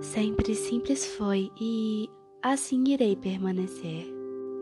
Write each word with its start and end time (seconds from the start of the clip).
Sempre 0.00 0.54
simples 0.54 1.04
foi 1.16 1.50
e 1.60 2.08
assim 2.42 2.84
irei 2.88 3.16
permanecer. 3.16 4.06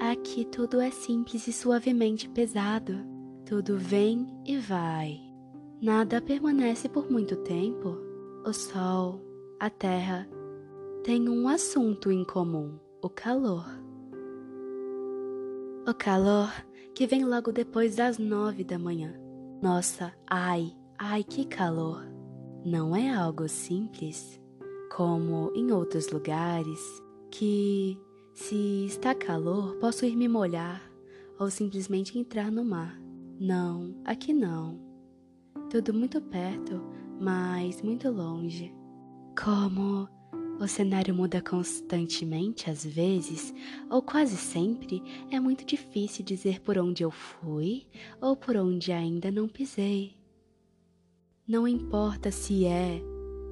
Aqui 0.00 0.44
tudo 0.44 0.80
é 0.80 0.90
simples 0.90 1.46
e 1.46 1.52
suavemente 1.52 2.28
pesado. 2.28 2.94
Tudo 3.46 3.78
vem 3.78 4.26
e 4.44 4.58
vai. 4.58 5.20
Nada 5.80 6.20
permanece 6.20 6.88
por 6.88 7.10
muito 7.10 7.36
tempo. 7.36 7.96
O 8.44 8.52
sol, 8.52 9.20
a 9.58 9.70
terra, 9.70 10.28
têm 11.04 11.28
um 11.28 11.46
assunto 11.48 12.10
em 12.10 12.24
comum: 12.24 12.78
o 13.00 13.08
calor. 13.08 13.66
O 15.86 15.94
calor 15.94 16.50
que 16.94 17.06
vem 17.06 17.24
logo 17.24 17.52
depois 17.52 17.96
das 17.96 18.18
nove 18.18 18.64
da 18.64 18.78
manhã. 18.78 19.14
Nossa, 19.62 20.12
ai, 20.28 20.72
ai, 20.98 21.22
que 21.22 21.44
calor! 21.44 22.04
Não 22.64 22.94
é 22.94 23.08
algo 23.10 23.48
simples, 23.48 24.40
como 24.90 25.52
em 25.54 25.70
outros 25.70 26.10
lugares, 26.10 26.80
que, 27.30 27.96
se 28.34 28.86
está 28.86 29.14
calor, 29.14 29.76
posso 29.76 30.04
ir 30.04 30.16
me 30.16 30.28
molhar 30.28 30.82
ou 31.38 31.48
simplesmente 31.48 32.18
entrar 32.18 32.50
no 32.50 32.64
mar. 32.64 33.00
Não, 33.38 33.94
aqui 34.04 34.32
não. 34.32 34.78
Tudo 35.70 35.94
muito 35.94 36.20
perto, 36.20 36.82
mas 37.20 37.80
muito 37.80 38.10
longe. 38.10 38.74
Como 39.42 40.08
o 40.58 40.66
cenário 40.66 41.14
muda 41.14 41.40
constantemente 41.40 42.68
às 42.68 42.84
vezes, 42.84 43.54
ou 43.88 44.02
quase 44.02 44.36
sempre, 44.36 45.02
é 45.30 45.38
muito 45.38 45.64
difícil 45.64 46.24
dizer 46.24 46.60
por 46.60 46.76
onde 46.76 47.04
eu 47.04 47.10
fui 47.10 47.86
ou 48.20 48.36
por 48.36 48.56
onde 48.56 48.92
ainda 48.92 49.30
não 49.30 49.48
pisei. 49.48 50.16
Não 51.46 51.66
importa 51.66 52.30
se 52.30 52.66
é 52.66 53.00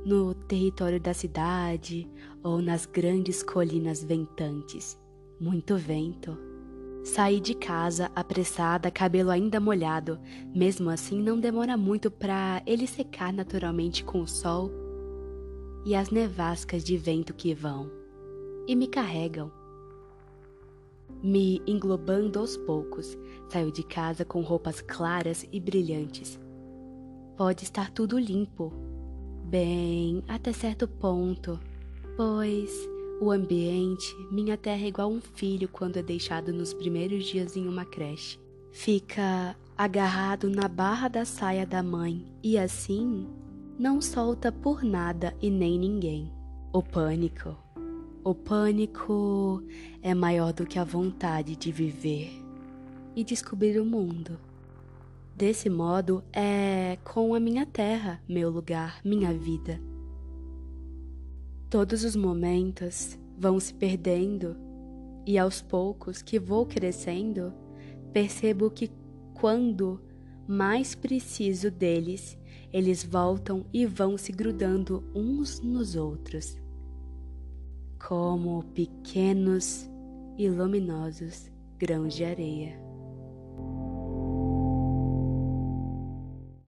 no 0.09 0.33
território 0.33 0.99
da 0.99 1.13
cidade 1.13 2.09
ou 2.43 2.63
nas 2.63 2.87
grandes 2.87 3.43
colinas 3.43 4.03
ventantes, 4.03 4.99
muito 5.39 5.77
vento. 5.77 6.35
Saí 7.05 7.39
de 7.39 7.55
casa 7.55 8.11
apressada, 8.17 8.91
cabelo 8.91 9.31
ainda 9.31 9.61
molhado. 9.61 10.19
Mesmo 10.55 10.89
assim, 10.89 11.21
não 11.21 11.39
demora 11.39 11.77
muito 11.77 12.11
para 12.11 12.63
ele 12.65 12.87
secar 12.87 13.35
naturalmente 13.35 14.03
com 14.03 14.23
o 14.23 14.27
sol 14.27 14.71
e 15.85 15.95
as 15.95 16.09
nevascas 16.09 16.83
de 16.83 16.97
vento 16.97 17.35
que 17.35 17.53
vão 17.53 17.91
e 18.67 18.75
me 18.75 18.89
carregam. 18.89 19.53
Me 21.23 21.61
englobando 21.67 22.39
aos 22.39 22.57
poucos, 22.57 23.15
saio 23.51 23.71
de 23.71 23.83
casa 23.83 24.25
com 24.25 24.41
roupas 24.41 24.81
claras 24.81 25.47
e 25.53 25.61
brilhantes. 25.61 26.41
Pode 27.37 27.65
estar 27.65 27.91
tudo 27.91 28.19
limpo, 28.19 28.88
bem, 29.49 30.23
até 30.29 30.53
certo 30.53 30.87
ponto, 30.87 31.59
pois 32.17 32.71
o 33.19 33.31
ambiente, 33.31 34.15
minha 34.31 34.59
terra 34.59 34.85
é 34.85 34.89
igual 34.89 35.11
um 35.11 35.21
filho 35.21 35.69
quando 35.69 35.97
é 35.97 36.03
deixado 36.03 36.53
nos 36.53 36.75
primeiros 36.75 37.25
dias 37.25 37.57
em 37.57 37.67
uma 37.67 37.85
creche. 37.85 38.39
Fica 38.71 39.57
agarrado 39.77 40.51
na 40.51 40.69
barra 40.69 41.09
da 41.09 41.25
saia 41.25 41.67
da 41.67 41.83
mãe 41.83 42.27
e 42.43 42.59
assim 42.59 43.27
não 43.79 44.03
solta 44.03 44.53
por 44.53 44.85
nada 44.85 45.35
e 45.41 45.51
nem 45.51 45.79
ninguém. 45.79 46.31
O 46.71 46.83
pânico. 46.83 47.57
O 48.23 48.35
pânico 48.35 49.63
é 50.03 50.15
maior 50.15 50.53
do 50.53 50.67
que 50.67 50.79
a 50.79 50.85
vontade 50.85 51.57
de 51.57 51.73
viver 51.73 52.31
e 53.17 53.25
descobrir 53.25 53.81
o 53.81 53.85
mundo. 53.85 54.39
Desse 55.39 55.71
modo 55.71 56.25
é 56.33 56.99
com 57.05 57.33
a 57.33 57.39
minha 57.39 57.65
terra, 57.65 58.21
meu 58.29 58.51
lugar, 58.51 59.01
minha 59.05 59.33
vida. 59.33 59.81
Todos 61.71 62.03
os 62.03 62.17
momentos 62.17 63.17
vão 63.39 63.61
se 63.61 63.73
perdendo 63.73 64.57
e 65.25 65.39
aos 65.39 65.63
poucos 65.63 66.23
que 66.23 66.41
vou 66.41 66.67
crescendo, 66.67 67.55
percebo 68.13 68.69
que 68.69 68.91
quando 69.33 70.01
mais 70.45 70.97
preciso 70.97 71.71
deles, 71.71 72.37
eles 72.73 73.05
voltam 73.05 73.65
e 73.73 73.87
vão 73.87 74.19
se 74.19 74.33
grudando 74.33 75.05
uns 75.15 75.61
nos 75.61 75.95
outros, 75.95 76.59
como 78.09 78.65
pequenos 78.75 79.89
e 80.37 80.49
luminosos 80.51 81.49
grãos 81.79 82.13
de 82.13 82.25
areia. 82.25 82.89